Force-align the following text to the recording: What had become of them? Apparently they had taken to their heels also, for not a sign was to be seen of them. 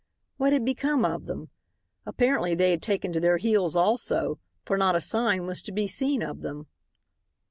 What 0.37 0.51
had 0.51 0.65
become 0.65 1.05
of 1.05 1.27
them? 1.27 1.51
Apparently 2.07 2.55
they 2.55 2.71
had 2.71 2.81
taken 2.81 3.13
to 3.13 3.19
their 3.19 3.37
heels 3.37 3.75
also, 3.75 4.39
for 4.65 4.75
not 4.75 4.95
a 4.95 4.99
sign 4.99 5.45
was 5.45 5.61
to 5.61 5.71
be 5.71 5.85
seen 5.85 6.23
of 6.23 6.41
them. 6.41 6.65